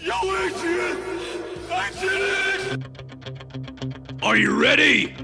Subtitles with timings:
[0.00, 0.98] Yo, Adrian!
[1.70, 4.22] I did it!
[4.22, 5.14] Are you ready?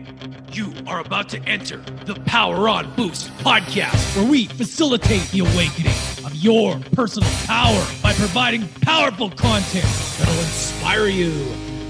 [0.52, 5.96] You are about to enter the Power On Boost podcast, where we facilitate the awakening
[6.24, 9.84] of your personal power by providing powerful content
[10.18, 11.32] that'll inspire you,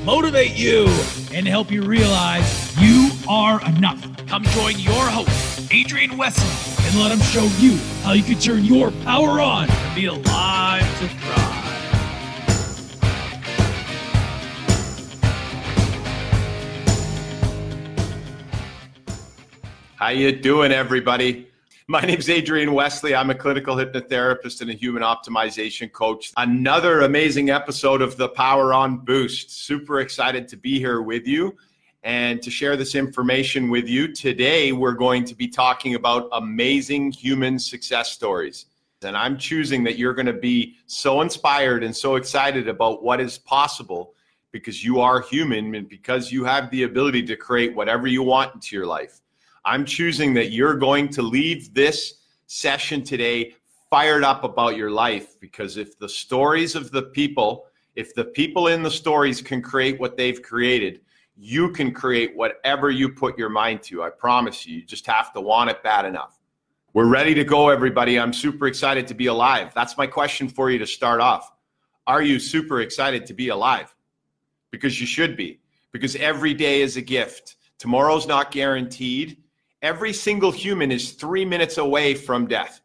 [0.04, 0.86] motivate you,
[1.32, 4.00] and help you realize you are enough.
[4.28, 8.64] Come join your host, Adrian Wesley, and let him show you how you can turn
[8.64, 11.51] your power on and be alive to thrive.
[20.02, 21.46] How you doing, everybody?
[21.86, 23.14] My name is Adrian Wesley.
[23.14, 26.32] I'm a clinical hypnotherapist and a human optimization coach.
[26.36, 29.52] Another amazing episode of the Power On Boost.
[29.64, 31.56] Super excited to be here with you
[32.02, 34.12] and to share this information with you.
[34.12, 38.66] Today, we're going to be talking about amazing human success stories.
[39.02, 43.20] And I'm choosing that you're going to be so inspired and so excited about what
[43.20, 44.14] is possible
[44.50, 48.52] because you are human and because you have the ability to create whatever you want
[48.52, 49.21] into your life.
[49.64, 52.14] I'm choosing that you're going to leave this
[52.46, 53.54] session today
[53.88, 58.68] fired up about your life because if the stories of the people, if the people
[58.68, 61.00] in the stories can create what they've created,
[61.36, 64.02] you can create whatever you put your mind to.
[64.02, 64.78] I promise you.
[64.78, 66.40] You just have to want it bad enough.
[66.92, 68.18] We're ready to go, everybody.
[68.18, 69.72] I'm super excited to be alive.
[69.74, 71.52] That's my question for you to start off.
[72.06, 73.94] Are you super excited to be alive?
[74.70, 75.60] Because you should be,
[75.92, 77.56] because every day is a gift.
[77.78, 79.41] Tomorrow's not guaranteed
[79.82, 82.80] every single human is three minutes away from death.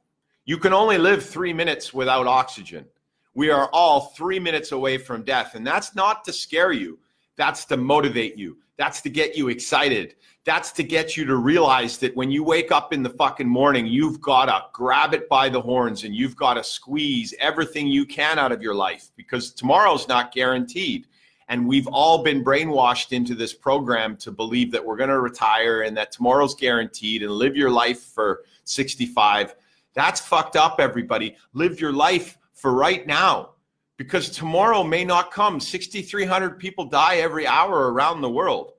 [0.46, 2.86] You can only live three minutes without oxygen.
[3.34, 5.56] We are all three minutes away from death.
[5.56, 6.98] And that's not to scare you,
[7.36, 10.16] that's to motivate you, that's to get you excited.
[10.46, 13.86] That's to get you to realize that when you wake up in the fucking morning,
[13.86, 18.06] you've got to grab it by the horns and you've got to squeeze everything you
[18.06, 21.06] can out of your life because tomorrow's not guaranteed.
[21.50, 25.82] And we've all been brainwashed into this program to believe that we're going to retire
[25.82, 29.56] and that tomorrow's guaranteed and live your life for 65.
[29.94, 31.38] That's fucked up, everybody.
[31.54, 33.52] Live your life for right now
[33.96, 35.60] because tomorrow may not come.
[35.60, 38.74] 6,300 people die every hour around the world.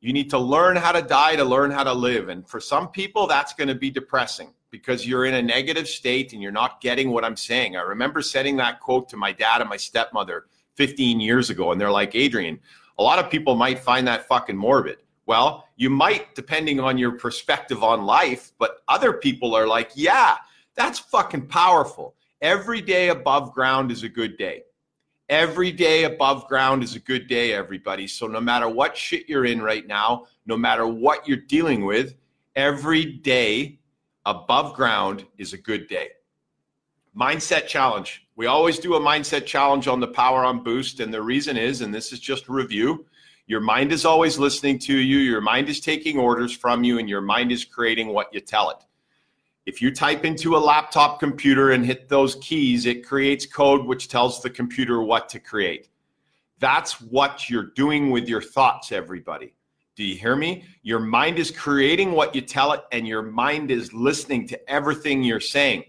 [0.00, 2.28] You need to learn how to die to learn how to live.
[2.28, 6.32] And for some people, that's going to be depressing because you're in a negative state
[6.32, 7.76] and you're not getting what I'm saying.
[7.76, 10.46] I remember sending that quote to my dad and my stepmother
[10.80, 11.72] 15 years ago.
[11.72, 12.58] And they're like, Adrian,
[12.98, 14.96] a lot of people might find that fucking morbid.
[15.26, 20.36] Well, you might, depending on your perspective on life, but other people are like, yeah,
[20.74, 22.14] that's fucking powerful.
[22.40, 24.62] Every day above ground is a good day.
[25.28, 28.06] Every day above ground is a good day, everybody.
[28.06, 32.14] So no matter what shit you're in right now, no matter what you're dealing with,
[32.56, 33.80] every day
[34.24, 36.08] above ground is a good day.
[37.14, 38.26] Mindset challenge.
[38.40, 41.00] We always do a mindset challenge on the Power on Boost.
[41.00, 43.04] And the reason is, and this is just review,
[43.46, 47.06] your mind is always listening to you, your mind is taking orders from you, and
[47.06, 48.78] your mind is creating what you tell it.
[49.66, 54.08] If you type into a laptop computer and hit those keys, it creates code which
[54.08, 55.90] tells the computer what to create.
[56.60, 59.52] That's what you're doing with your thoughts, everybody.
[59.96, 60.64] Do you hear me?
[60.82, 65.22] Your mind is creating what you tell it, and your mind is listening to everything
[65.22, 65.84] you're saying.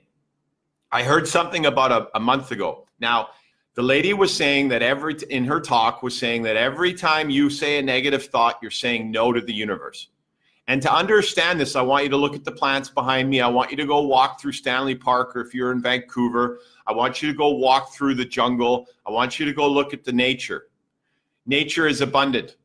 [0.91, 2.85] I heard something about a, a month ago.
[2.99, 3.29] Now,
[3.75, 7.49] the lady was saying that every in her talk was saying that every time you
[7.49, 10.09] say a negative thought, you're saying no to the universe.
[10.67, 13.39] And to understand this, I want you to look at the plants behind me.
[13.41, 16.91] I want you to go walk through Stanley Park, or if you're in Vancouver, I
[16.91, 18.87] want you to go walk through the jungle.
[19.05, 20.67] I want you to go look at the nature.
[21.45, 22.57] Nature is abundant.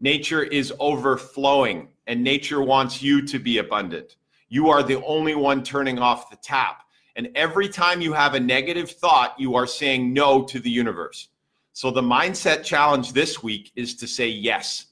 [0.00, 4.16] Nature is overflowing, and nature wants you to be abundant.
[4.48, 6.82] You are the only one turning off the tap.
[7.16, 11.28] And every time you have a negative thought, you are saying no to the universe.
[11.72, 14.86] So the mindset challenge this week is to say yes.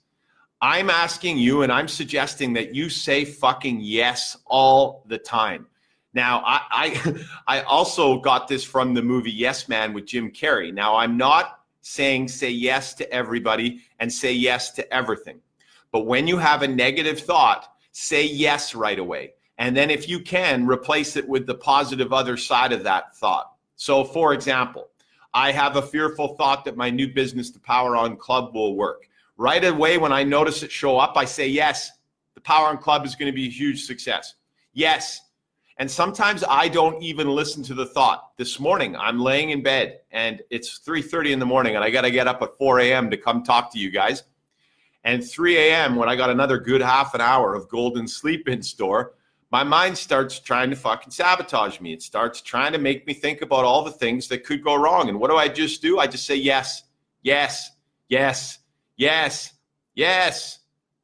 [0.61, 5.67] I'm asking you and I'm suggesting that you say fucking yes all the time.
[6.15, 7.25] Now, I, I,
[7.59, 10.73] I also got this from the movie Yes Man with Jim Carrey.
[10.73, 15.41] Now, I'm not saying say yes to everybody and say yes to everything.
[15.93, 19.35] But when you have a negative thought, say yes right away.
[19.59, 23.53] And then, if you can, replace it with the positive other side of that thought.
[23.75, 24.89] So, for example,
[25.35, 29.09] I have a fearful thought that my new business, the Power On Club, will work.
[29.37, 31.91] Right away, when I notice it show up, I say, Yes,
[32.35, 34.35] the Power On Club is going to be a huge success.
[34.73, 35.21] Yes.
[35.79, 38.37] And sometimes I don't even listen to the thought.
[38.37, 42.03] This morning, I'm laying in bed and it's 3:30 in the morning, and I got
[42.03, 43.11] to get up at 4 a.m.
[43.11, 44.25] to come talk to you guys.
[45.05, 45.95] And 3 a.m.
[45.95, 49.15] when I got another good half an hour of golden sleep in store,
[49.51, 51.93] my mind starts trying to fucking sabotage me.
[51.93, 55.09] It starts trying to make me think about all the things that could go wrong.
[55.09, 55.99] And what do I just do?
[55.99, 56.83] I just say yes,
[57.23, 57.71] yes,
[58.09, 58.59] yes,
[58.97, 59.53] yes,
[59.95, 60.59] yes,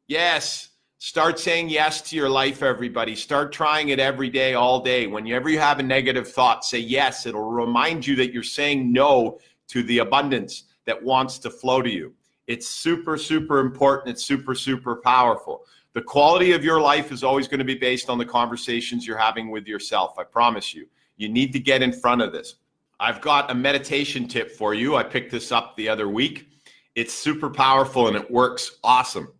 [0.06, 0.70] yes.
[0.99, 3.14] Start saying yes to your life, everybody.
[3.14, 5.06] Start trying it every day, all day.
[5.06, 7.26] Whenever you have a negative thought, say yes.
[7.26, 9.38] It'll remind you that you're saying no
[9.69, 12.14] to the abundance that wants to flow to you.
[12.47, 14.11] It's super, super important.
[14.11, 15.64] It's super, super powerful.
[15.94, 19.17] The quality of your life is always going to be based on the conversations you're
[19.17, 20.19] having with yourself.
[20.19, 20.88] I promise you.
[21.17, 22.56] You need to get in front of this.
[22.99, 24.96] I've got a meditation tip for you.
[24.96, 26.49] I picked this up the other week.
[26.96, 29.32] It's super powerful and it works awesome.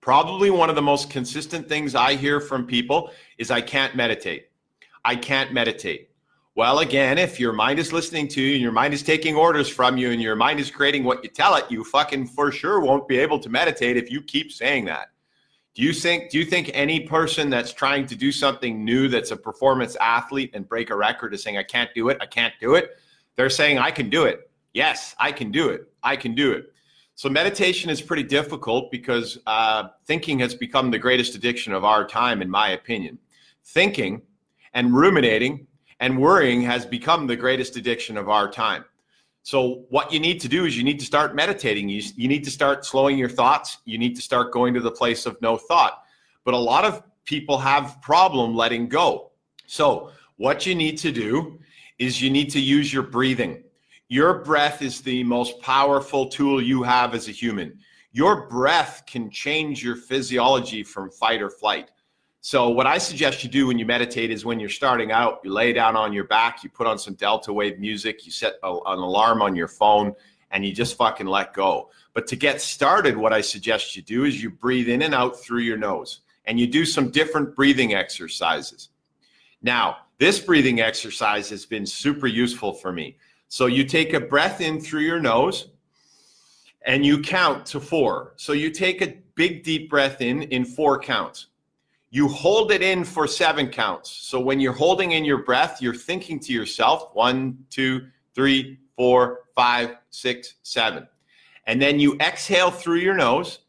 [0.00, 4.48] Probably one of the most consistent things I hear from people is I can't meditate.
[5.04, 6.08] I can't meditate.
[6.54, 9.68] Well, again, if your mind is listening to you and your mind is taking orders
[9.68, 12.80] from you and your mind is creating what you tell it, you fucking for sure
[12.80, 15.08] won't be able to meditate if you keep saying that.
[15.78, 19.30] Do you think do you think any person that's trying to do something new that's
[19.30, 22.52] a performance athlete and break a record is saying I can't do it, I can't
[22.60, 22.98] do it?
[23.36, 24.50] They're saying I can do it.
[24.72, 25.88] Yes, I can do it.
[26.02, 26.72] I can do it.
[27.14, 32.04] So meditation is pretty difficult because uh, thinking has become the greatest addiction of our
[32.04, 33.16] time, in my opinion.
[33.64, 34.20] Thinking
[34.74, 35.68] and ruminating
[36.00, 38.84] and worrying has become the greatest addiction of our time.
[39.48, 41.88] So what you need to do is you need to start meditating.
[41.88, 43.78] You, you need to start slowing your thoughts.
[43.86, 46.02] You need to start going to the place of no thought.
[46.44, 49.30] But a lot of people have problem letting go.
[49.66, 51.58] So what you need to do
[51.98, 53.62] is you need to use your breathing.
[54.08, 57.78] Your breath is the most powerful tool you have as a human.
[58.12, 61.90] Your breath can change your physiology from fight or flight.
[62.50, 65.52] So, what I suggest you do when you meditate is when you're starting out, you
[65.52, 68.72] lay down on your back, you put on some delta wave music, you set a,
[68.86, 70.14] an alarm on your phone,
[70.50, 71.90] and you just fucking let go.
[72.14, 75.38] But to get started, what I suggest you do is you breathe in and out
[75.38, 78.88] through your nose, and you do some different breathing exercises.
[79.60, 83.18] Now, this breathing exercise has been super useful for me.
[83.48, 85.68] So, you take a breath in through your nose
[86.86, 88.32] and you count to four.
[88.36, 91.48] So, you take a big, deep breath in in four counts
[92.10, 94.10] you hold it in for seven counts.
[94.10, 99.40] So when you're holding in your breath, you're thinking to yourself one, two, three, four,
[99.54, 101.06] five, six, seven.
[101.66, 103.60] And then you exhale through your nose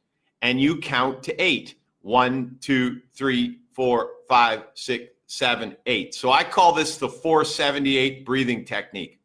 [0.41, 1.75] and you count to eight.
[2.01, 6.15] One, two, three, four, five, six, seven, eight.
[6.15, 9.19] So I call this the 478 breathing technique.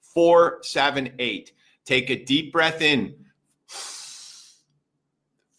[0.00, 1.52] Four, seven, eight.
[1.84, 3.14] Take a deep breath in.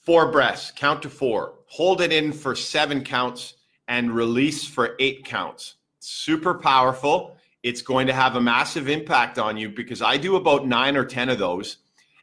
[0.09, 3.53] Four breaths, count to four hold it in for seven counts,
[3.87, 5.75] and release for eight counts.
[5.99, 7.37] Super powerful.
[7.61, 11.05] It's going to have a massive impact on you because I do about nine or
[11.05, 11.77] 10 of those.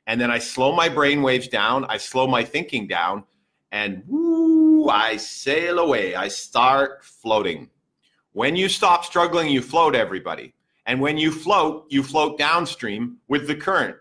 [0.09, 3.23] And then I slow my brain waves down, I slow my thinking down,
[3.71, 6.17] and woo, I sail away.
[6.17, 7.71] I start floating.
[8.33, 10.55] When you stop struggling, you float, everybody.
[10.87, 13.97] And when you float, you float downstream with the current.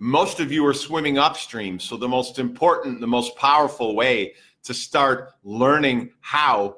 [0.00, 1.80] Most of you are swimming upstream.
[1.80, 6.76] So, the most important, the most powerful way to start learning how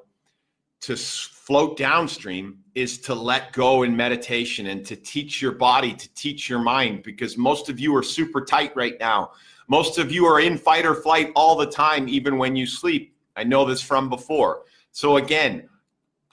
[0.81, 6.15] to float downstream is to let go in meditation and to teach your body, to
[6.15, 9.33] teach your mind, because most of you are super tight right now.
[9.69, 13.15] Most of you are in fight or flight all the time, even when you sleep.
[13.37, 14.63] I know this from before.
[14.93, 15.69] So, again,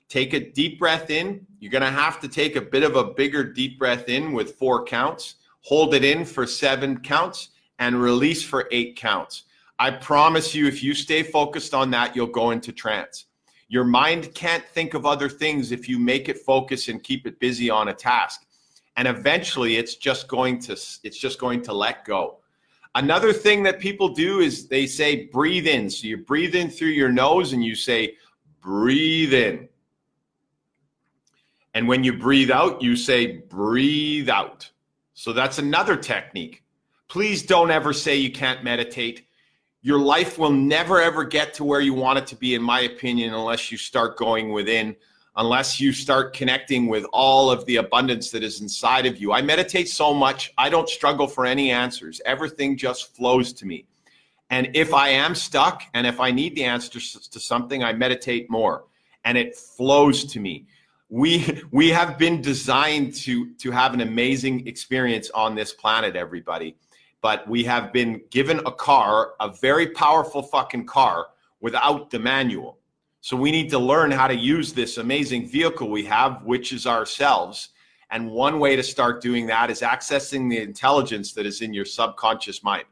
[0.07, 1.45] take a deep breath in.
[1.59, 4.55] You're going to have to take a bit of a bigger deep breath in with
[4.55, 7.49] four counts, hold it in for seven counts,
[7.79, 9.43] and release for eight counts.
[9.79, 13.25] I promise you, if you stay focused on that, you'll go into trance.
[13.69, 17.39] Your mind can't think of other things if you make it focus and keep it
[17.39, 18.45] busy on a task.
[18.95, 22.39] And eventually it's just going to it's just going to let go.
[22.95, 25.89] Another thing that people do is they say breathe in.
[25.89, 28.15] So you breathe in through your nose and you say
[28.59, 29.69] breathe in.
[31.75, 34.71] And when you breathe out, you say breathe out.
[35.17, 36.63] So that's another technique.
[37.07, 39.25] Please don't ever say you can't meditate.
[39.81, 42.81] Your life will never ever get to where you want it to be in my
[42.81, 44.95] opinion unless you start going within
[45.35, 49.31] unless you start connecting with all of the abundance that is inside of you.
[49.33, 52.21] I meditate so much i don't struggle for any answers.
[52.23, 53.87] Everything just flows to me.
[54.51, 58.51] And if i am stuck and if i need the answers to something i meditate
[58.51, 58.85] more
[59.25, 60.67] and it flows to me
[61.09, 66.75] we we have been designed to to have an amazing experience on this planet everybody
[67.21, 71.27] but we have been given a car, a very powerful fucking car,
[71.59, 72.77] without the manual.
[73.21, 76.85] So we need to learn how to use this amazing vehicle we have, which is
[76.85, 77.69] ourselves.
[78.11, 81.83] And one way to start doing that is accessing the intelligence that is in your
[81.83, 82.85] subconscious mind.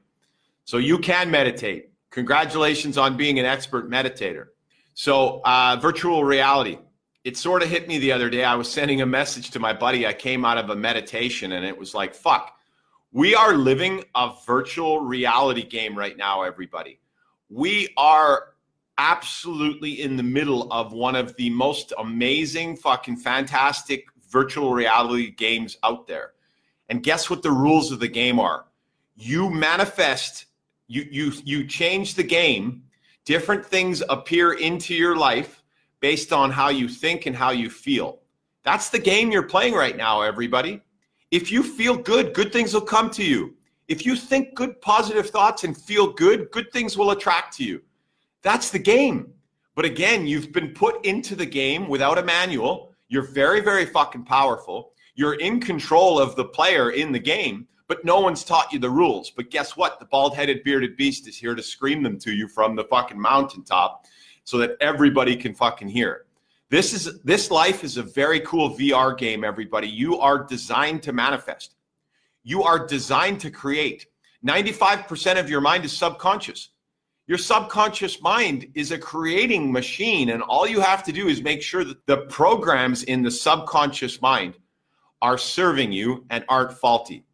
[0.66, 1.92] So you can meditate.
[2.10, 4.48] Congratulations on being an expert meditator.
[4.96, 6.80] So, uh, virtual reality.
[7.26, 8.44] It sort of hit me the other day.
[8.44, 10.08] I was sending a message to my buddy.
[10.08, 12.58] I came out of a meditation and it was like, fuck,
[13.12, 17.00] we are living a virtual reality game right now, everybody.
[17.50, 18.54] We are
[18.98, 25.78] absolutely in the middle of one of the most amazing, fucking fantastic virtual reality games
[25.84, 26.34] out there.
[26.90, 28.68] And guess what the rules of the game are?
[29.16, 30.46] You manifest,
[30.88, 32.84] you you you change the game
[33.26, 35.64] different things appear into your life
[36.06, 38.20] based on how you think and how you feel.
[38.62, 40.84] That's the game you're playing right now, everybody.
[41.32, 43.56] If you feel good, good things will come to you.
[43.88, 47.82] If you think good, positive thoughts and feel good, good things will attract to you.
[48.44, 49.34] That's the game.
[49.74, 52.94] But again, you've been put into the game without a manual.
[53.08, 54.92] You're very, very fucking powerful.
[55.16, 58.90] You're in control of the player in the game but no one's taught you the
[58.90, 59.30] rules.
[59.30, 60.00] But guess what?
[60.00, 63.20] The bald headed bearded beast is here to scream them to you from the fucking
[63.20, 64.06] mountaintop
[64.46, 66.26] so that everybody can fucking hear.
[66.70, 69.88] This is this life is a very cool VR game, everybody.
[69.88, 71.76] You are designed to manifest.
[72.44, 74.08] You are designed to create.
[74.48, 76.70] 95% of your mind is subconscious.
[77.28, 81.62] Your subconscious mind is a creating machine, and all you have to do is make
[81.62, 84.56] sure that the programs in the subconscious mind
[85.22, 87.26] are serving you and aren't faulty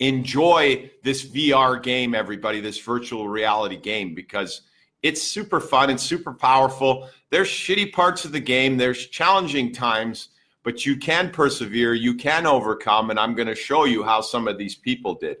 [0.00, 4.62] enjoy this VR game, everybody, this virtual reality game, because
[5.04, 7.10] it's super fun and super powerful.
[7.28, 10.30] There's shitty parts of the game, there's challenging times,
[10.62, 14.48] but you can persevere, you can overcome, and I'm going to show you how some
[14.48, 15.36] of these people did.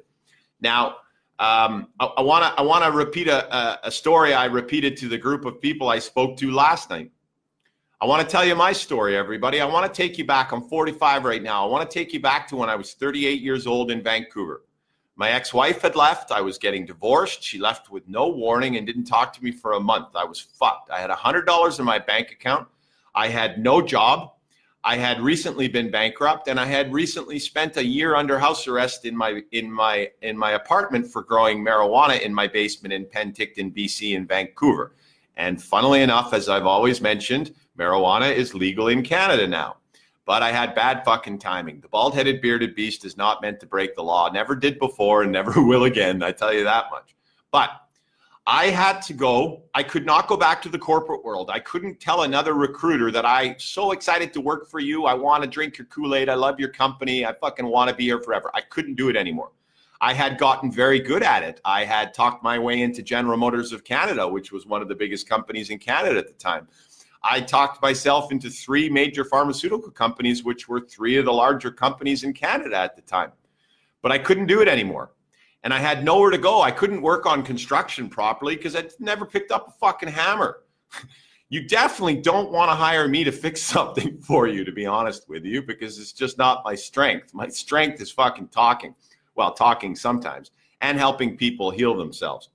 [0.60, 0.96] Now,
[1.38, 5.18] um, I want to I want to repeat a, a story I repeated to the
[5.18, 7.10] group of people I spoke to last night.
[8.00, 9.60] I want to tell you my story, everybody.
[9.60, 10.52] I want to take you back.
[10.52, 11.66] I'm 45 right now.
[11.66, 14.62] I want to take you back to when I was 38 years old in Vancouver.
[15.16, 16.32] My ex wife had left.
[16.32, 17.42] I was getting divorced.
[17.42, 20.16] She left with no warning and didn't talk to me for a month.
[20.16, 20.90] I was fucked.
[20.90, 22.66] I had $100 in my bank account.
[23.14, 24.32] I had no job.
[24.86, 29.06] I had recently been bankrupt and I had recently spent a year under house arrest
[29.06, 33.74] in my in my in my apartment for growing marijuana in my basement in Penticton,
[33.74, 34.92] BC in Vancouver.
[35.36, 39.76] And funnily enough, as I've always mentioned, marijuana is legal in Canada now.
[40.26, 41.80] But I had bad fucking timing.
[41.80, 44.30] The bald headed bearded beast is not meant to break the law.
[44.30, 46.22] Never did before and never will again.
[46.22, 47.14] I tell you that much.
[47.50, 47.70] But
[48.46, 49.62] I had to go.
[49.74, 51.50] I could not go back to the corporate world.
[51.50, 55.06] I couldn't tell another recruiter that I so excited to work for you.
[55.06, 56.28] I want to drink your Kool-Aid.
[56.28, 57.24] I love your company.
[57.24, 58.50] I fucking want to be here forever.
[58.52, 59.52] I couldn't do it anymore.
[60.02, 61.62] I had gotten very good at it.
[61.64, 64.94] I had talked my way into General Motors of Canada, which was one of the
[64.94, 66.68] biggest companies in Canada at the time.
[67.26, 72.22] I talked myself into three major pharmaceutical companies, which were three of the larger companies
[72.22, 73.32] in Canada at the time.
[74.02, 75.12] But I couldn't do it anymore.
[75.62, 76.60] And I had nowhere to go.
[76.60, 80.64] I couldn't work on construction properly because I never picked up a fucking hammer.
[81.48, 85.26] you definitely don't want to hire me to fix something for you, to be honest
[85.26, 87.32] with you, because it's just not my strength.
[87.32, 88.94] My strength is fucking talking.
[89.34, 90.50] Well, talking sometimes
[90.82, 92.50] and helping people heal themselves.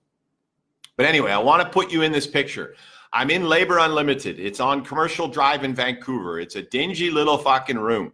[0.96, 2.76] But anyway, I want to put you in this picture.
[3.12, 4.40] I'm in Labor Unlimited.
[4.40, 6.40] It's on Commercial Drive in Vancouver.
[6.40, 8.14] It's a dingy little fucking room,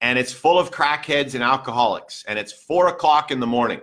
[0.00, 2.24] and it's full of crackheads and alcoholics.
[2.26, 3.80] And it's four o'clock in the morning,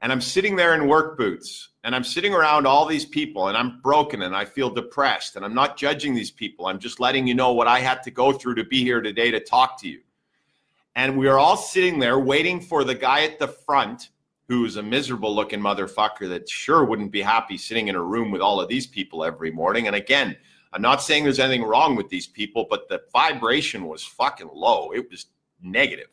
[0.00, 3.56] and I'm sitting there in work boots, and I'm sitting around all these people, and
[3.56, 6.66] I'm broken, and I feel depressed, and I'm not judging these people.
[6.66, 9.32] I'm just letting you know what I had to go through to be here today
[9.32, 10.00] to talk to you.
[10.94, 14.10] And we are all sitting there waiting for the guy at the front
[14.52, 18.42] who's a miserable looking motherfucker that sure wouldn't be happy sitting in a room with
[18.42, 19.86] all of these people every morning.
[19.86, 20.36] And again,
[20.74, 24.92] I'm not saying there's anything wrong with these people, but the vibration was fucking low.
[24.92, 25.26] It was
[25.62, 26.08] negative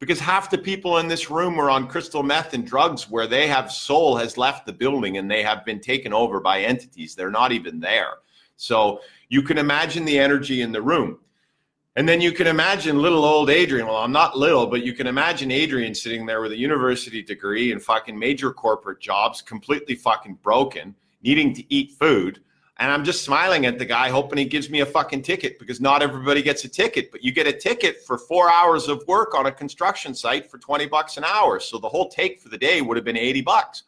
[0.00, 3.46] because half the people in this room are on crystal meth and drugs where they
[3.46, 7.14] have soul has left the building and they have been taken over by entities.
[7.14, 8.14] They're not even there.
[8.56, 11.20] So you can imagine the energy in the room.
[11.96, 13.86] And then you can imagine little old Adrian.
[13.86, 17.70] Well, I'm not little, but you can imagine Adrian sitting there with a university degree
[17.70, 22.40] and fucking major corporate jobs, completely fucking broken, needing to eat food.
[22.78, 25.80] And I'm just smiling at the guy, hoping he gives me a fucking ticket because
[25.80, 29.32] not everybody gets a ticket, but you get a ticket for four hours of work
[29.32, 31.60] on a construction site for 20 bucks an hour.
[31.60, 33.84] So the whole take for the day would have been 80 bucks.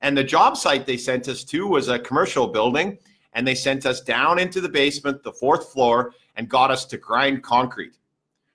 [0.00, 2.96] And the job site they sent us to was a commercial building
[3.36, 6.96] and they sent us down into the basement, the fourth floor, and got us to
[6.96, 7.98] grind concrete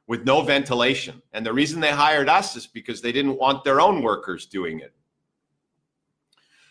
[0.08, 1.22] with no ventilation.
[1.34, 4.80] And the reason they hired us is because they didn't want their own workers doing
[4.80, 4.92] it.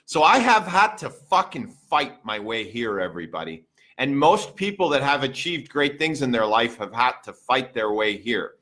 [0.06, 3.64] So I have had to fucking fight my way here, everybody.
[3.96, 7.72] And most people that have achieved great things in their life have had to fight
[7.72, 8.54] their way here.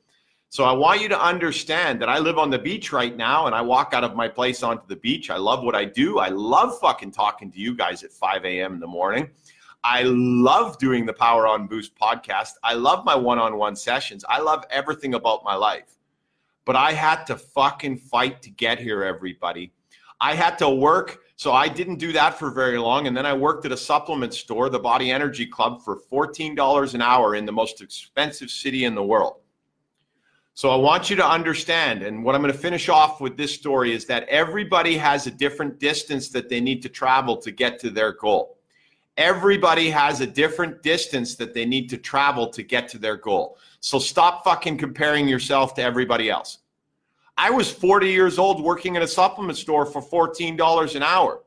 [0.51, 3.53] So I want you to understand that I live on the beach right now and
[3.53, 5.29] I walk out of my place onto the beach.
[5.29, 6.17] I love what I do.
[6.17, 8.73] I love fucking talking to you guys at 5 a.m.
[8.73, 9.29] in the morning.
[9.83, 12.53] I love doing the Power on Boost podcast.
[12.63, 14.25] I love my one on one sessions.
[14.27, 15.97] I love everything about my life.
[16.65, 19.71] But I had to fucking fight to get here, everybody.
[20.19, 21.19] I had to work.
[21.35, 23.05] So I didn't do that for very long.
[23.05, 27.01] And then I worked at a supplement store, the Body Energy Club, for $14 an
[27.03, 29.38] hour in the most expensive city in the world.
[30.59, 33.53] So I want you to understand, and what I'm going to finish off with this
[33.55, 37.79] story is that everybody has a different distance that they need to travel to get
[37.79, 38.57] to their goal.
[39.15, 43.57] Everybody has a different distance that they need to travel to get to their goal.
[43.79, 46.57] So stop fucking comparing yourself to everybody else.
[47.37, 51.41] I was 40 years old working in a supplement store for $14 an hour.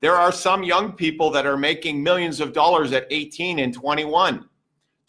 [0.00, 4.48] There are some young people that are making millions of dollars at 18 and 21.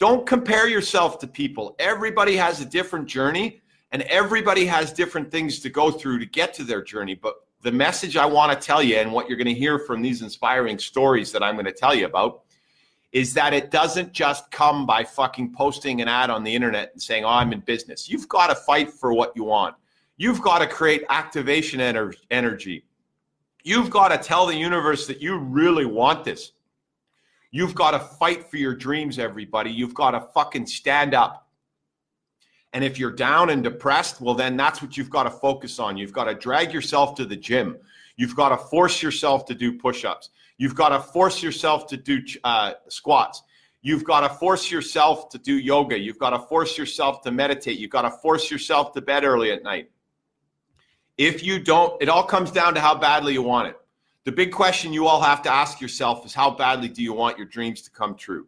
[0.00, 1.76] Don't compare yourself to people.
[1.78, 3.60] Everybody has a different journey
[3.92, 7.14] and everybody has different things to go through to get to their journey.
[7.14, 10.00] But the message I want to tell you and what you're going to hear from
[10.00, 12.44] these inspiring stories that I'm going to tell you about
[13.12, 17.02] is that it doesn't just come by fucking posting an ad on the internet and
[17.02, 18.08] saying, Oh, I'm in business.
[18.08, 19.74] You've got to fight for what you want.
[20.16, 22.86] You've got to create activation ener- energy.
[23.64, 26.52] You've got to tell the universe that you really want this.
[27.50, 29.70] You've got to fight for your dreams, everybody.
[29.70, 31.48] You've got to fucking stand up.
[32.72, 35.96] And if you're down and depressed, well, then that's what you've got to focus on.
[35.96, 37.76] You've got to drag yourself to the gym.
[38.16, 40.30] You've got to force yourself to do push ups.
[40.58, 43.42] You've got to force yourself to do uh, squats.
[43.82, 45.98] You've got to force yourself to do yoga.
[45.98, 47.78] You've got to force yourself to meditate.
[47.78, 49.90] You've got to force yourself to bed early at night.
[51.16, 53.79] If you don't, it all comes down to how badly you want it.
[54.24, 57.38] The big question you all have to ask yourself is how badly do you want
[57.38, 58.46] your dreams to come true?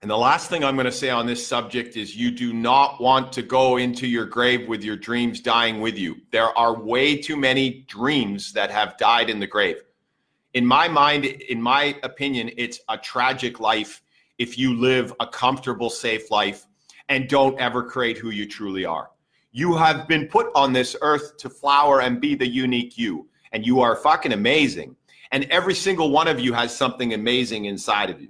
[0.00, 3.00] And the last thing I'm going to say on this subject is you do not
[3.00, 6.16] want to go into your grave with your dreams dying with you.
[6.32, 9.76] There are way too many dreams that have died in the grave.
[10.54, 14.02] In my mind, in my opinion, it's a tragic life
[14.38, 16.66] if you live a comfortable, safe life
[17.08, 19.10] and don't ever create who you truly are.
[19.52, 23.28] You have been put on this earth to flower and be the unique you.
[23.52, 24.96] And you are fucking amazing.
[25.30, 28.28] And every single one of you has something amazing inside of you.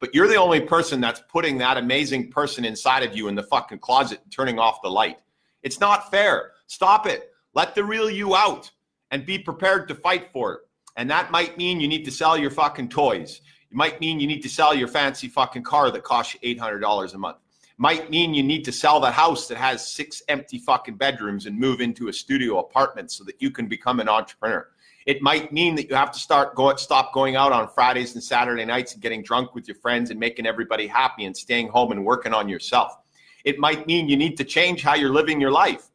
[0.00, 3.42] But you're the only person that's putting that amazing person inside of you in the
[3.42, 5.18] fucking closet and turning off the light.
[5.62, 6.52] It's not fair.
[6.66, 7.30] Stop it.
[7.54, 8.70] Let the real you out
[9.10, 10.60] and be prepared to fight for it.
[10.96, 13.40] And that might mean you need to sell your fucking toys.
[13.70, 17.14] It might mean you need to sell your fancy fucking car that costs you $800
[17.14, 17.38] a month
[17.82, 21.58] might mean you need to sell the house that has six empty fucking bedrooms and
[21.58, 24.68] move into a studio apartment so that you can become an entrepreneur.
[25.04, 28.22] It might mean that you have to start go stop going out on Fridays and
[28.22, 31.90] Saturday nights and getting drunk with your friends and making everybody happy and staying home
[31.90, 32.98] and working on yourself.
[33.44, 35.88] It might mean you need to change how you're living your life.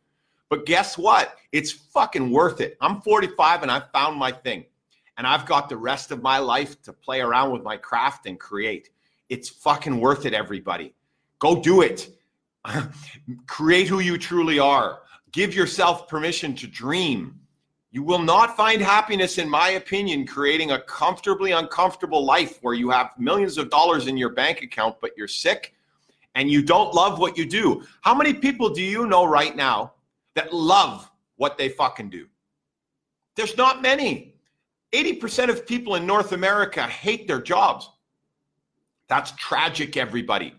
[0.49, 1.37] But guess what?
[1.53, 2.75] It's fucking worth it.
[2.81, 4.65] I'm 45 and I found my thing.
[5.17, 8.37] And I've got the rest of my life to play around with my craft and
[8.37, 8.89] create.
[9.29, 10.93] It's fucking worth it, everybody.
[11.39, 12.09] Go do it.
[13.47, 15.01] Create who you truly are.
[15.31, 17.39] Give yourself permission to dream.
[17.91, 22.89] You will not find happiness, in my opinion, creating a comfortably uncomfortable life where you
[22.89, 25.73] have millions of dollars in your bank account, but you're sick
[26.35, 27.83] and you don't love what you do.
[28.01, 29.93] How many people do you know right now
[30.35, 32.27] that love what they fucking do?
[33.35, 34.35] There's not many.
[34.93, 37.89] 80% of people in North America hate their jobs.
[39.07, 40.53] That's tragic, everybody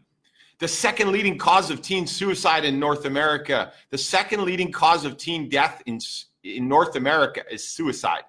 [0.59, 5.17] the second leading cause of teen suicide in North America, the second leading cause of
[5.17, 6.01] teen death in,
[6.43, 8.25] in North America is suicide.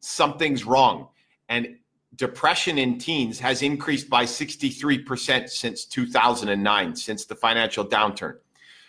[0.00, 1.08] Something's wrong.
[1.48, 1.76] And
[2.16, 8.36] depression in teens has increased by 63% since 2009, since the financial downturn.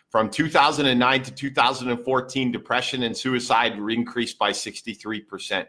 [0.10, 5.66] From 2009 to 2014, depression and suicide increased by 63%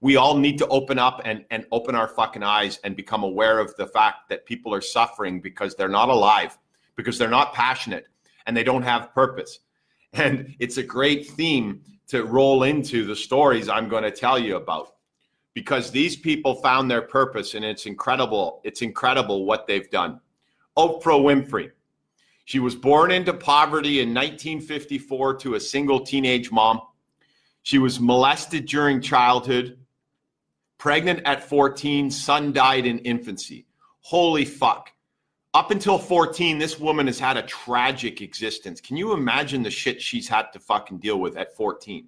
[0.00, 3.58] we all need to open up and, and open our fucking eyes and become aware
[3.58, 6.58] of the fact that people are suffering because they're not alive,
[6.96, 8.06] because they're not passionate
[8.46, 9.60] and they don't have purpose.
[10.12, 14.56] And it's a great theme to roll into the stories I'm going to tell you
[14.56, 14.94] about
[15.54, 18.60] because these people found their purpose and it's incredible.
[18.62, 20.20] It's incredible what they've done.
[20.76, 21.70] Oprah Winfrey.
[22.44, 26.80] She was born into poverty in 1954 to a single teenage mom.
[27.62, 29.78] She was molested during childhood
[30.78, 33.66] Pregnant at 14, son died in infancy.
[34.00, 34.92] Holy fuck.
[35.54, 38.80] Up until 14, this woman has had a tragic existence.
[38.80, 42.06] Can you imagine the shit she's had to fucking deal with at 14?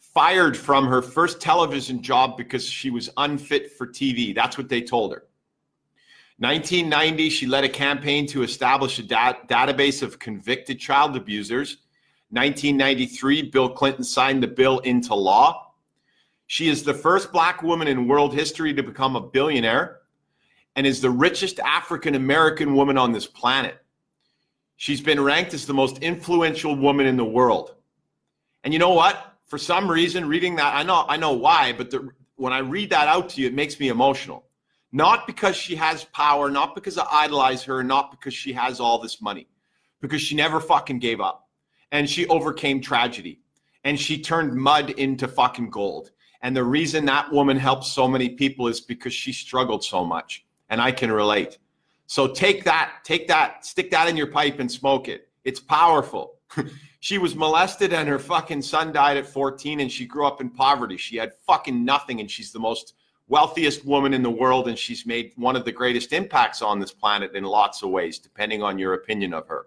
[0.00, 4.34] Fired from her first television job because she was unfit for TV.
[4.34, 5.24] That's what they told her.
[6.38, 11.78] 1990, she led a campaign to establish a da- database of convicted child abusers.
[12.30, 15.67] 1993, Bill Clinton signed the bill into law.
[16.48, 19.98] She is the first black woman in world history to become a billionaire
[20.76, 23.76] and is the richest African American woman on this planet.
[24.76, 27.74] She's been ranked as the most influential woman in the world.
[28.64, 29.34] And you know what?
[29.44, 32.88] For some reason, reading that, I know, I know why, but the, when I read
[32.90, 34.46] that out to you, it makes me emotional.
[34.90, 38.98] Not because she has power, not because I idolize her, not because she has all
[38.98, 39.48] this money,
[40.00, 41.46] because she never fucking gave up.
[41.92, 43.42] And she overcame tragedy
[43.84, 46.12] and she turned mud into fucking gold.
[46.42, 50.44] And the reason that woman helped so many people is because she struggled so much.
[50.70, 51.58] And I can relate.
[52.06, 55.28] So take that, take that, stick that in your pipe and smoke it.
[55.44, 56.36] It's powerful.
[57.00, 60.48] she was molested and her fucking son died at 14 and she grew up in
[60.48, 60.96] poverty.
[60.96, 62.94] She had fucking nothing and she's the most
[63.28, 66.92] wealthiest woman in the world and she's made one of the greatest impacts on this
[66.92, 69.66] planet in lots of ways, depending on your opinion of her.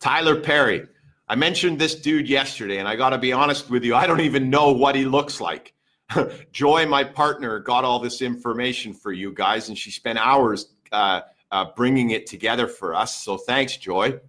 [0.00, 0.86] Tyler Perry,
[1.26, 4.20] I mentioned this dude yesterday, and I got to be honest with you, I don't
[4.20, 5.72] even know what he looks like.
[6.52, 11.22] Joy, my partner, got all this information for you guys, and she spent hours uh,
[11.50, 13.16] uh, bringing it together for us.
[13.16, 14.20] So thanks, Joy.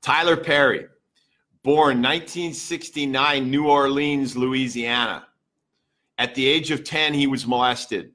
[0.00, 0.86] Tyler Perry,
[1.62, 5.26] born 1969, New Orleans, Louisiana.
[6.16, 8.12] At the age of 10, he was molested.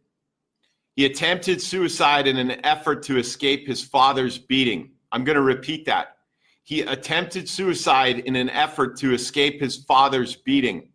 [0.95, 4.91] He attempted suicide in an effort to escape his father's beating.
[5.11, 6.18] I'm going to repeat that
[6.63, 10.89] he attempted suicide in an effort to escape his father's beating.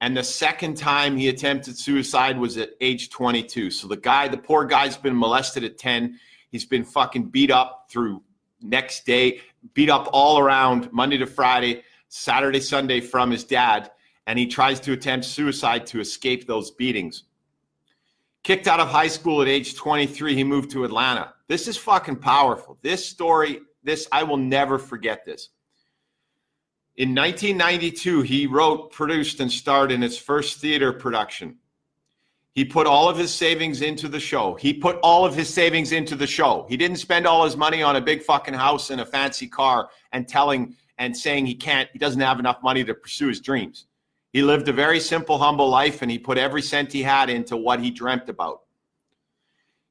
[0.00, 3.70] And the second time he attempted suicide was at age 22.
[3.70, 6.18] So the guy, the poor guy's been molested at 10.
[6.50, 8.22] He's been fucking beat up through
[8.60, 9.40] next day,
[9.72, 13.90] beat up all around Monday to Friday, Saturday, Sunday from his dad.
[14.26, 17.24] And he tries to attempt suicide to escape those beatings.
[18.42, 21.32] Kicked out of high school at age 23, he moved to Atlanta.
[21.48, 22.76] This is fucking powerful.
[22.82, 25.50] This story this I will never forget this.
[26.96, 31.58] In 1992, he wrote, produced, and starred in his first theater production.
[32.52, 34.54] He put all of his savings into the show.
[34.54, 36.66] He put all of his savings into the show.
[36.68, 39.90] He didn't spend all his money on a big fucking house and a fancy car
[40.12, 43.86] and telling and saying he can't, he doesn't have enough money to pursue his dreams.
[44.32, 47.56] He lived a very simple, humble life and he put every cent he had into
[47.56, 48.62] what he dreamt about.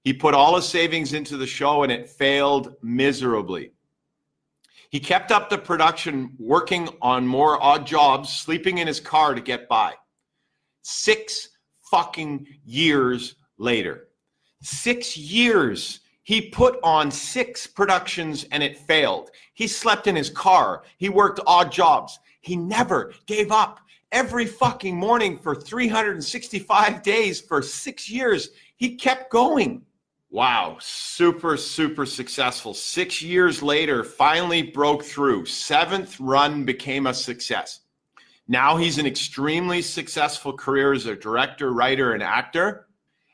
[0.06, 3.72] He put all his savings into the show and it failed miserably.
[4.94, 9.42] He kept up the production, working on more odd jobs, sleeping in his car to
[9.42, 9.96] get by.
[10.84, 11.50] Six
[11.90, 14.10] fucking years later.
[14.62, 16.02] Six years.
[16.22, 19.32] He put on six productions and it failed.
[19.56, 20.84] He slept in his car.
[21.00, 22.20] He worked odd jobs.
[22.42, 23.80] He never gave up.
[24.12, 29.82] Every fucking morning for 365 days for six years, he kept going.
[30.34, 32.74] Wow, super, super successful.
[32.74, 35.46] Six years later, finally broke through.
[35.46, 37.82] Seventh run became a success.
[38.48, 42.88] Now he's an extremely successful career as a director, writer, and actor.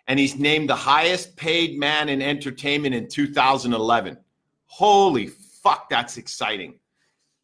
[0.07, 4.17] And he's named the highest paid man in entertainment in 2011.
[4.65, 6.79] Holy fuck, that's exciting.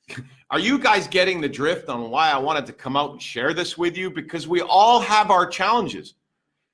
[0.50, 3.54] Are you guys getting the drift on why I wanted to come out and share
[3.54, 4.12] this with you?
[4.12, 6.16] Because we all have our challenges.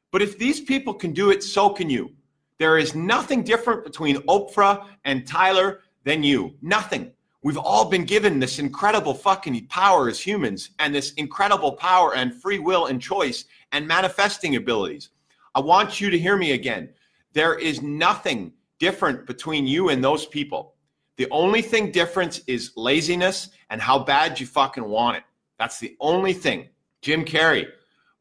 [0.09, 2.15] But if these people can do it, so can you.
[2.61, 6.53] There is nothing different between Oprah and Tyler than you.
[6.61, 7.11] Nothing.
[7.41, 12.39] We've all been given this incredible fucking power as humans and this incredible power and
[12.39, 15.09] free will and choice and manifesting abilities.
[15.55, 16.89] I want you to hear me again.
[17.33, 20.75] There is nothing different between you and those people.
[21.17, 25.23] The only thing different is laziness and how bad you fucking want it.
[25.57, 26.69] That's the only thing.
[27.01, 27.65] Jim Carrey,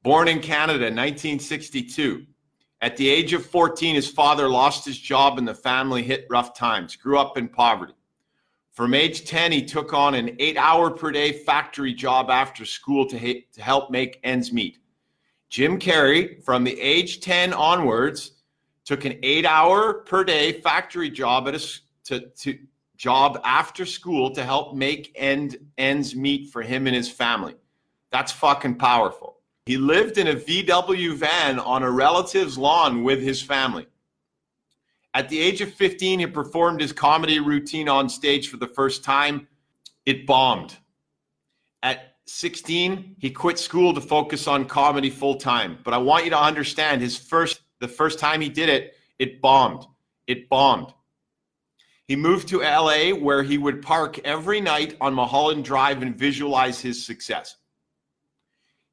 [0.02, 2.24] born in Canada, 1962.
[2.82, 6.54] At the age of 14, his father lost his job and the family hit rough
[6.54, 7.92] times, grew up in poverty.
[8.72, 13.06] From age 10, he took on an eight hour per day factory job after school
[13.06, 14.78] to, ha- to help make ends meet.
[15.50, 18.32] Jim Carrey, from the age 10 onwards,
[18.84, 22.58] took an eight hour per day factory job at a to, to
[22.96, 27.54] job after school to help make end ends meet for him and his family.
[28.10, 29.39] That's fucking powerful.
[29.66, 33.86] He lived in a VW van on a relative's lawn with his family.
[35.12, 39.04] At the age of 15, he performed his comedy routine on stage for the first
[39.04, 39.48] time.
[40.06, 40.76] It bombed.
[41.82, 45.78] At 16, he quit school to focus on comedy full time.
[45.84, 49.40] But I want you to understand his first the first time he did it, it
[49.40, 49.86] bombed.
[50.26, 50.92] It bombed.
[52.06, 56.80] He moved to LA where he would park every night on Mulholland Drive and visualize
[56.80, 57.56] his success.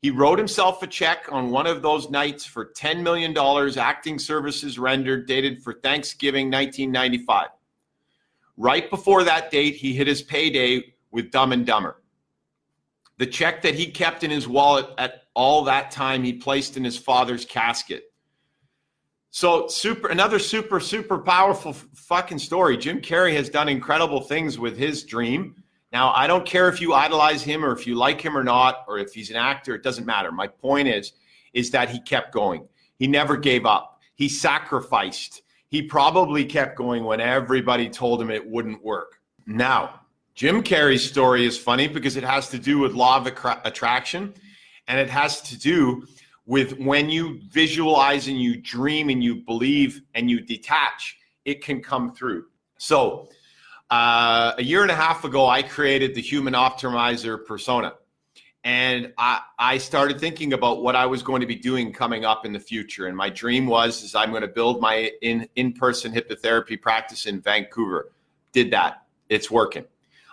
[0.01, 3.35] He wrote himself a check on one of those nights for $10 million
[3.79, 7.49] acting services rendered, dated for Thanksgiving 1995.
[8.57, 12.01] Right before that date, he hit his payday with Dumb and Dumber.
[13.17, 16.83] The check that he kept in his wallet at all that time, he placed in
[16.83, 18.03] his father's casket.
[19.31, 22.77] So super, another super, super powerful fucking story.
[22.77, 25.63] Jim Carrey has done incredible things with his dream.
[25.91, 28.83] Now, I don't care if you idolize him or if you like him or not,
[28.87, 30.31] or if he's an actor, it doesn't matter.
[30.31, 31.13] My point is,
[31.53, 32.67] is that he kept going.
[32.99, 34.01] He never gave up.
[34.15, 35.43] He sacrificed.
[35.69, 39.19] He probably kept going when everybody told him it wouldn't work.
[39.45, 40.01] Now,
[40.35, 43.27] Jim Carrey's story is funny because it has to do with law of
[43.65, 44.33] attraction
[44.87, 46.05] and it has to do
[46.45, 51.81] with when you visualize and you dream and you believe and you detach, it can
[51.81, 52.45] come through.
[52.77, 53.29] So,
[53.89, 57.93] uh, a year and a half ago, I created the Human Optimizer persona.
[58.63, 62.45] And I, I started thinking about what I was going to be doing coming up
[62.45, 63.07] in the future.
[63.07, 67.39] And my dream was is I'm going to build my in, in-person hypnotherapy practice in
[67.39, 68.11] Vancouver.
[68.51, 69.03] Did that.
[69.29, 69.85] It's working.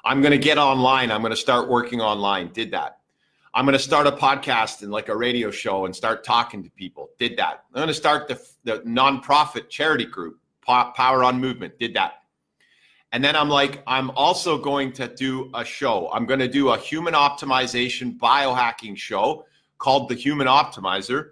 [0.04, 1.12] I'm going to get online.
[1.12, 2.52] I'm going to start working online.
[2.52, 2.98] Did that.
[3.54, 6.70] I'm going to start a podcast and like a radio show and start talking to
[6.70, 7.10] people.
[7.20, 7.64] Did that.
[7.72, 11.78] I'm going to start the, the nonprofit charity group, Power on Movement.
[11.78, 12.23] Did that.
[13.14, 16.10] And then I'm like, I'm also going to do a show.
[16.12, 19.46] I'm going to do a human optimization biohacking show
[19.78, 21.30] called The Human Optimizer,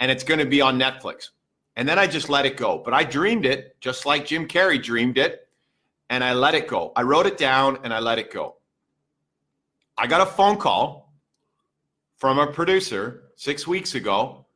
[0.00, 1.28] and it's going to be on Netflix.
[1.76, 2.80] And then I just let it go.
[2.82, 5.46] But I dreamed it just like Jim Carrey dreamed it
[6.08, 6.94] and I let it go.
[6.96, 8.56] I wrote it down and I let it go.
[9.98, 11.12] I got a phone call
[12.16, 14.46] from a producer six weeks ago,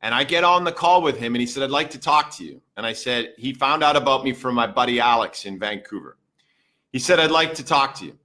[0.00, 2.30] and I get on the call with him and he said, I'd like to talk
[2.36, 2.62] to you.
[2.76, 6.16] And I said, he found out about me from my buddy Alex in Vancouver.
[6.92, 8.18] He said, I'd like to talk to you.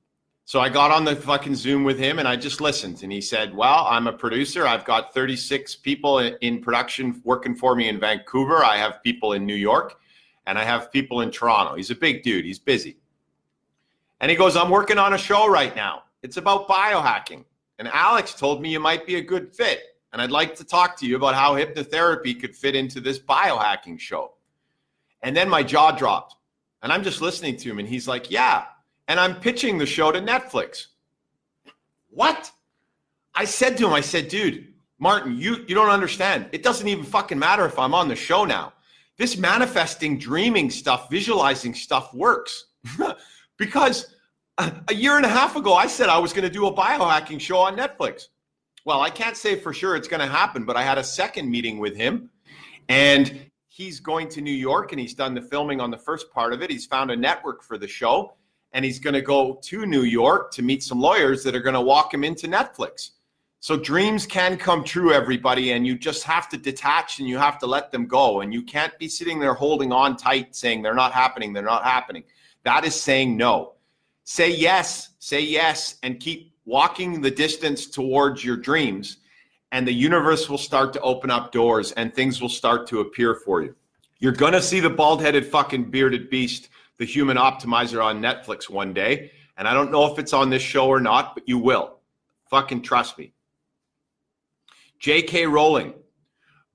[0.47, 3.01] So I got on the fucking Zoom with him and I just listened.
[3.01, 4.67] And he said, Well, I'm a producer.
[4.67, 8.63] I've got 36 people in production working for me in Vancouver.
[8.63, 9.97] I have people in New York
[10.45, 11.75] and I have people in Toronto.
[11.75, 12.97] He's a big dude, he's busy.
[14.21, 16.03] And he goes, I'm working on a show right now.
[16.21, 17.43] It's about biohacking.
[17.79, 19.81] And Alex told me you might be a good fit.
[20.13, 23.99] And I'd like to talk to you about how hypnotherapy could fit into this biohacking
[23.99, 24.35] show.
[25.23, 26.35] And then my jaw dropped.
[26.85, 27.79] And I'm just listening to him.
[27.79, 28.65] And he's like, Yeah.
[29.07, 30.87] And I'm pitching the show to Netflix.
[32.11, 32.51] What?
[33.33, 36.47] I said to him, I said, dude, Martin, you, you don't understand.
[36.51, 38.71] It doesn't even fucking matter if I'm on the show now
[39.17, 42.65] this manifesting, dreaming stuff, visualizing stuff works.
[43.57, 44.13] because
[44.57, 47.39] a year and a half ago, I said I was going to do a biohacking
[47.39, 48.27] show on Netflix.
[48.85, 51.49] Well, I can't say for sure it's going to happen, but I had a second
[51.49, 52.29] meeting with him
[52.87, 56.53] and he's going to New York and he's done the filming on the first part
[56.53, 56.69] of it.
[56.69, 58.33] He's found a network for the show
[58.71, 61.73] and he's going to go to New York to meet some lawyers that are going
[61.73, 63.09] to walk him into Netflix.
[63.59, 67.59] So dreams can come true, everybody, and you just have to detach and you have
[67.59, 68.39] to let them go.
[68.39, 71.83] And you can't be sitting there holding on tight, saying they're not happening, they're not
[71.83, 72.23] happening.
[72.63, 73.73] That is saying no.
[74.23, 79.17] Say yes, say yes, and keep walking the distance towards your dreams.
[79.75, 83.35] And the universe will start to open up doors and things will start to appear
[83.35, 83.75] for you.
[84.19, 88.69] You're going to see the bald headed fucking bearded beast, the human optimizer on Netflix
[88.69, 89.33] one day.
[89.57, 91.97] And I don't know if it's on this show or not, but you will.
[92.49, 93.33] Fucking trust me.
[94.99, 95.45] J.K.
[95.45, 95.93] Rowling,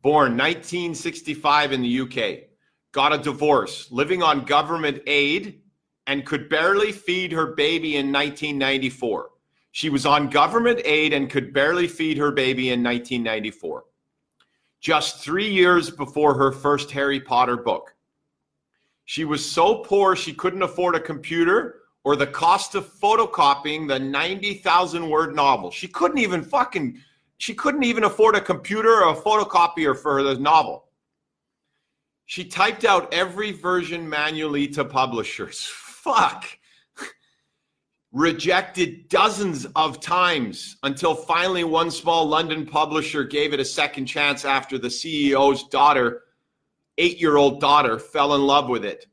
[0.03, 2.51] born 1965 in the UK,
[2.93, 5.63] got a divorce, living on government aid,
[6.07, 9.31] and could barely feed her baby in 1994.
[9.73, 13.85] She was on government aid and could barely feed her baby in 1994,
[14.81, 17.95] just three years before her first Harry Potter book.
[19.05, 23.99] She was so poor she couldn't afford a computer or the cost of photocopying the
[23.99, 25.71] 90,000 word novel.
[25.71, 27.01] She couldn't even fucking
[27.39, 30.85] she couldn't even afford a computer or a photocopier for the novel.
[32.27, 35.65] She typed out every version manually to publishers.
[35.75, 36.45] Fuck.
[38.13, 44.45] Rejected dozens of times until finally one small London publisher gave it a second chance
[44.45, 46.23] after the CEO's daughter,
[46.99, 49.07] eight year old daughter, fell in love with it.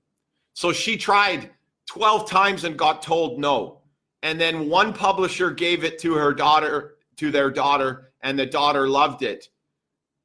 [0.53, 1.51] So she tried
[1.87, 3.81] 12 times and got told no.
[4.23, 8.89] And then one publisher gave it to her daughter, to their daughter, and the daughter
[8.89, 9.47] loved it.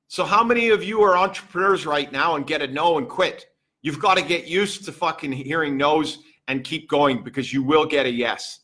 [0.08, 3.46] So, how many of you are entrepreneurs right now and get a no and quit?
[3.82, 7.86] You've got to get used to fucking hearing no's and keep going because you will
[7.86, 8.60] get a yes.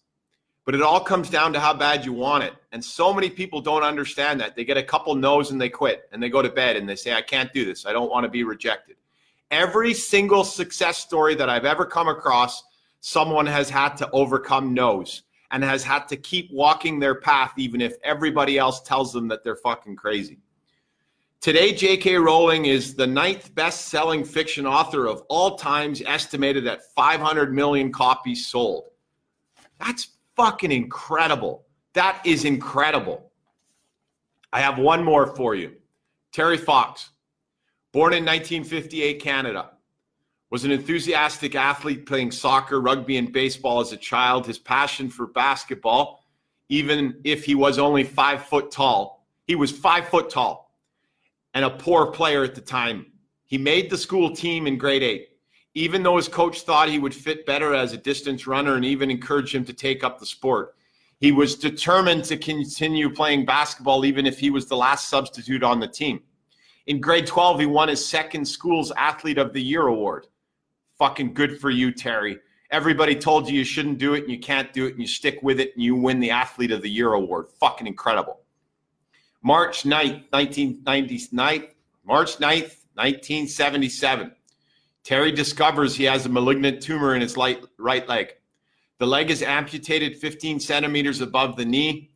[0.68, 2.52] But it all comes down to how bad you want it.
[2.72, 4.54] And so many people don't understand that.
[4.54, 6.94] They get a couple no's and they quit and they go to bed and they
[6.94, 7.86] say, I can't do this.
[7.86, 8.96] I don't want to be rejected.
[9.50, 12.64] Every single success story that I've ever come across,
[13.00, 17.80] someone has had to overcome no's and has had to keep walking their path even
[17.80, 20.36] if everybody else tells them that they're fucking crazy.
[21.40, 22.16] Today, J.K.
[22.16, 27.90] Rowling is the ninth best selling fiction author of all times, estimated at 500 million
[27.90, 28.90] copies sold.
[29.78, 31.66] That's fucking incredible.
[31.94, 33.30] That is incredible.
[34.52, 35.72] I have one more for you.
[36.32, 37.10] Terry Fox,
[37.92, 39.70] born in 1958, Canada,
[40.50, 44.46] was an enthusiastic athlete playing soccer, rugby, and baseball as a child.
[44.46, 46.24] His passion for basketball,
[46.68, 50.72] even if he was only five foot tall, he was five foot tall
[51.52, 53.06] and a poor player at the time.
[53.46, 55.27] He made the school team in grade eight,
[55.78, 59.12] even though his coach thought he would fit better as a distance runner and even
[59.12, 60.74] encouraged him to take up the sport.
[61.20, 65.78] He was determined to continue playing basketball, even if he was the last substitute on
[65.78, 66.20] the team.
[66.88, 70.26] In grade 12, he won his second school's Athlete of the Year award.
[70.98, 72.40] Fucking good for you, Terry.
[72.72, 75.38] Everybody told you you shouldn't do it and you can't do it and you stick
[75.42, 77.52] with it and you win the Athlete of the Year award.
[77.60, 78.40] Fucking incredible.
[79.42, 81.68] March 9th, 1999,
[82.04, 84.32] March 9th, 1977.
[85.08, 88.34] Terry discovers he has a malignant tumor in his right, leg.
[88.98, 92.10] The leg is amputated 15 centimeters above the knee.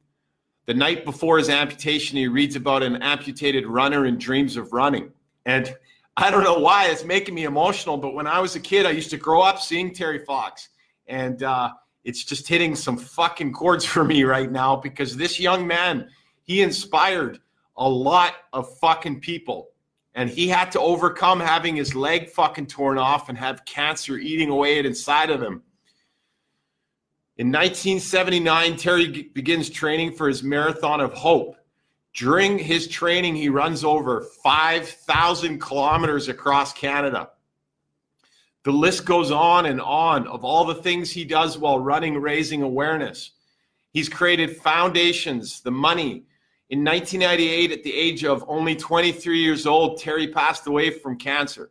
[0.67, 5.11] The night before his amputation, he reads about an amputated runner and dreams of running.
[5.47, 5.75] And
[6.19, 8.91] I don't know why it's making me emotional, but when I was a kid, I
[8.91, 10.69] used to grow up seeing Terry Fox.
[11.07, 11.71] And uh,
[12.05, 16.11] it's just hitting some fucking chords for me right now because this young man,
[16.43, 17.39] he inspired
[17.75, 19.72] a lot of fucking people.
[20.15, 24.51] And he had to overcome having his leg fucking torn off and have cancer eating
[24.51, 25.63] away at inside of him.
[27.39, 31.57] In 1979, Terry begins training for his Marathon of Hope.
[32.15, 37.31] During his training, he runs over 5,000 kilometers across Canada.
[38.65, 42.63] The list goes on and on of all the things he does while running, raising
[42.63, 43.33] awareness.
[43.93, 46.25] He's created foundations, the money.
[46.73, 51.71] In 1998, at the age of only 23 years old, Terry passed away from cancer.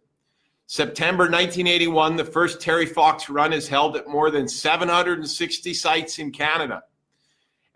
[0.67, 6.31] September 1981, the first Terry Fox run is held at more than 760 sites in
[6.31, 6.83] Canada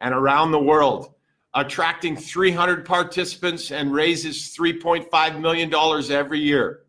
[0.02, 1.16] and around the world,
[1.56, 5.74] attracting 300 participants and raises $3.5 million
[6.12, 6.82] every year.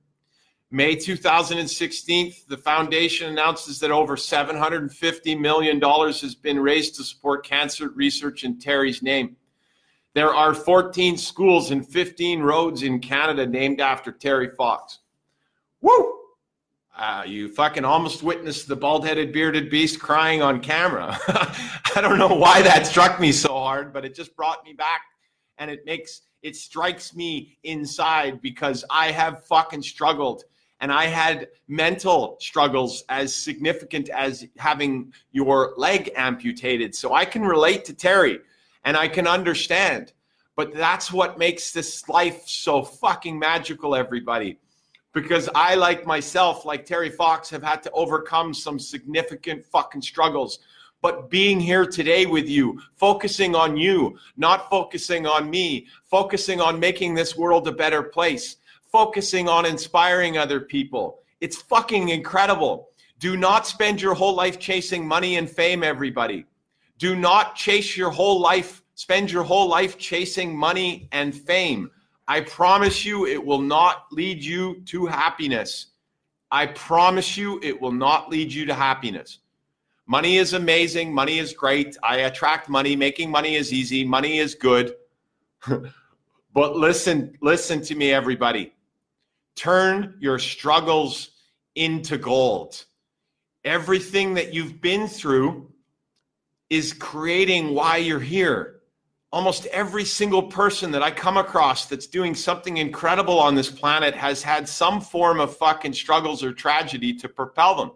[0.70, 7.88] May 2016, the foundation announces that over $750 million has been raised to support cancer
[7.88, 9.37] research in Terry's name.
[10.16, 15.00] There are 14 schools and 15 roads in Canada named after Terry Fox.
[15.83, 16.20] Woo!
[16.96, 21.18] Uh, you fucking almost witnessed the bald headed bearded beast crying on camera.
[21.29, 25.02] I don't know why that struck me so hard, but it just brought me back
[25.59, 30.44] and it makes it strikes me inside because I have fucking struggled
[30.81, 36.94] and I had mental struggles as significant as having your leg amputated.
[36.94, 38.38] So I can relate to Terry
[38.87, 40.14] and I can understand.
[40.57, 44.59] But that's what makes this life so fucking magical, everybody
[45.16, 50.59] because I, like myself, like Terry Fox, have had to overcome some significant fucking struggles.
[51.01, 56.79] But being here today with you, focusing on you, not focusing on me, focusing on
[56.79, 58.57] making this world a better place,
[58.92, 62.90] focusing on inspiring other people, it's fucking incredible.
[63.18, 66.44] Do not spend your whole life chasing money and fame, everybody.
[66.98, 71.90] Do not chase your whole life, spend your whole life chasing money and fame.
[72.28, 75.87] I promise you it will not lead you to happiness.
[76.50, 79.38] I promise you it will not lead you to happiness.
[80.06, 81.12] Money is amazing.
[81.12, 81.96] Money is great.
[82.02, 82.94] I attract money.
[82.94, 84.04] Making money is easy.
[84.04, 84.94] Money is good.
[86.54, 88.72] but listen, listen to me, everybody.
[89.56, 91.30] Turn your struggles
[91.74, 92.85] into gold.
[93.64, 95.72] Everything that you've been through
[96.70, 98.76] is creating why you're here
[99.37, 104.14] almost every single person that I come across that's doing something incredible on this planet
[104.14, 107.90] has had some form of fucking struggles or tragedy to propel them.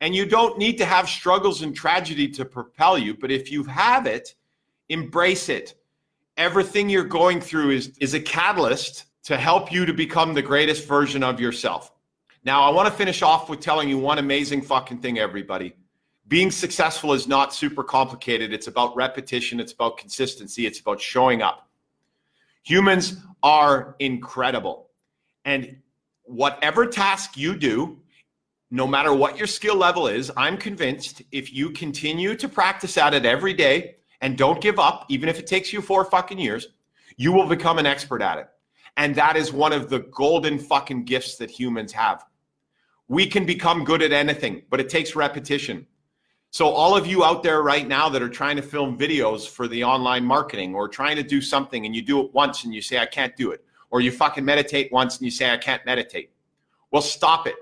[0.00, 3.64] And you don't need to have struggles and tragedy to propel you, but if you
[3.64, 4.36] have it,
[4.88, 5.74] embrace it.
[6.36, 10.86] Everything you're going through is, is a catalyst to help you to become the greatest
[10.86, 11.90] version of yourself.
[12.44, 15.74] Now, I want to finish off with telling you one amazing fucking thing, everybody
[16.28, 18.52] being successful is not super complicated.
[18.52, 21.68] It's about repetition, it's about consistency, it's about showing up.
[22.64, 24.88] Humans are incredible.
[25.44, 25.76] And
[26.24, 27.98] whatever task you do,
[28.70, 33.12] no matter what your skill level is, I'm convinced if you continue to practice at
[33.12, 36.68] it every day and don't give up, even if it takes you four fucking years,
[37.16, 38.48] you will become an expert at it.
[38.96, 42.24] And that is one of the golden fucking gifts that humans have.
[43.08, 45.86] We can become good at anything, but it takes repetition.
[46.52, 49.66] So, all of you out there right now that are trying to film videos for
[49.66, 52.82] the online marketing or trying to do something and you do it once and you
[52.82, 55.80] say, I can't do it, or you fucking meditate once and you say, I can't
[55.86, 56.30] meditate.
[56.90, 57.54] Well, stop it.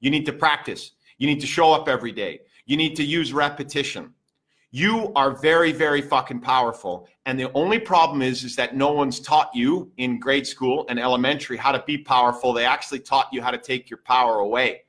[0.00, 0.92] You need to practice.
[1.16, 2.40] You need to show up every day.
[2.66, 4.12] You need to use repetition.
[4.72, 7.08] You are very, very fucking powerful.
[7.24, 11.00] And the only problem is, is that no one's taught you in grade school and
[11.00, 12.52] elementary how to be powerful.
[12.52, 14.83] They actually taught you how to take your power away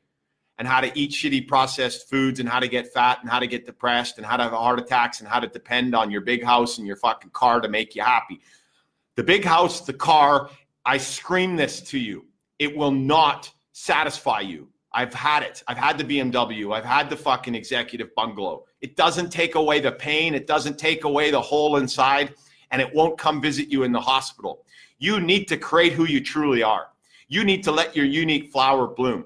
[0.58, 3.48] and how to eat shitty processed foods and how to get fat and how to
[3.48, 6.44] get depressed and how to have heart attacks and how to depend on your big
[6.44, 8.40] house and your fucking car to make you happy.
[9.16, 10.50] The big house, the car,
[10.86, 12.26] I scream this to you.
[12.60, 14.70] It will not satisfy you.
[14.94, 15.62] I've had it.
[15.68, 16.74] I've had the BMW.
[16.74, 18.66] I've had the fucking executive bungalow.
[18.80, 20.34] It doesn't take away the pain.
[20.34, 22.34] It doesn't take away the hole inside,
[22.72, 24.64] and it won't come visit you in the hospital.
[24.98, 26.88] You need to create who you truly are.
[27.28, 29.26] You need to let your unique flower bloom.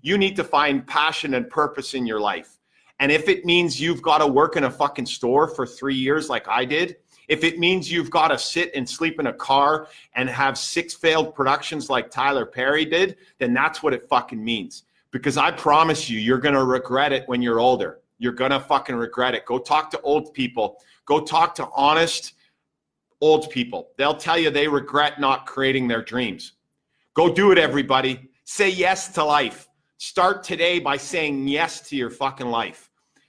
[0.00, 2.58] You need to find passion and purpose in your life.
[3.00, 6.28] And if it means you've got to work in a fucking store for three years
[6.28, 6.96] like I did,
[7.28, 10.94] if it means you've got to sit and sleep in a car and have six
[10.94, 16.10] failed productions like Tyler Perry did, then that's what it fucking means because I promise
[16.10, 18.00] you, you're going to regret it when you're older.
[18.18, 19.46] You're going to fucking regret it.
[19.46, 20.78] Go talk to old people.
[21.06, 22.34] Go talk to honest
[23.20, 23.90] old people.
[23.96, 26.52] They'll tell you they regret not creating their dreams.
[27.14, 28.30] Go do it, everybody.
[28.44, 29.67] Say yes to life.
[30.00, 32.88] Start today by saying yes to your fucking life.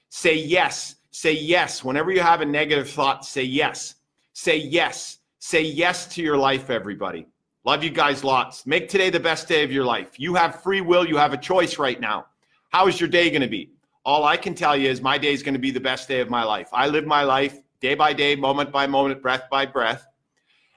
[0.09, 0.97] Say yes.
[1.09, 1.83] Say yes.
[1.83, 3.95] Whenever you have a negative thought, say yes.
[4.33, 5.17] Say yes.
[5.39, 7.25] Say yes to your life, everybody.
[7.65, 8.67] Love you guys lots.
[8.67, 10.19] Make today the best day of your life.
[10.19, 11.07] You have free will.
[11.07, 12.27] You have a choice right now.
[12.69, 13.71] How is your day going to be?
[14.05, 16.19] All I can tell you is my day is going to be the best day
[16.19, 16.69] of my life.
[16.71, 20.05] I live my life day by day, moment by moment, breath by breath.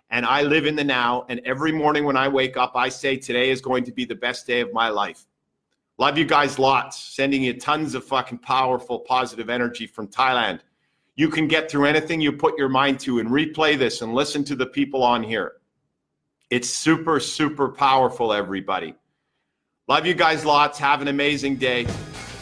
[0.08, 1.26] And I live in the now.
[1.28, 4.14] And every morning when I wake up, I say today is going to be the
[4.14, 5.26] best day of my life.
[6.02, 6.98] Love you guys lots.
[6.98, 10.58] Sending you tons of fucking powerful, positive energy from Thailand.
[11.14, 14.42] You can get through anything you put your mind to and replay this and listen
[14.46, 15.52] to the people on here.
[16.50, 18.96] It's super, super powerful, everybody.
[19.86, 20.76] Love you guys lots.
[20.76, 21.86] Have an amazing day.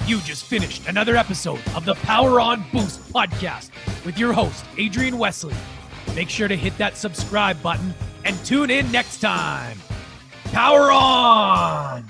[0.06, 3.72] You just finished another episode of the Power On Boost podcast
[4.06, 5.54] with your host, Adrian Wesley.
[6.14, 7.92] Make sure to hit that subscribe button
[8.24, 9.76] and tune in next time.
[10.44, 12.06] Power on!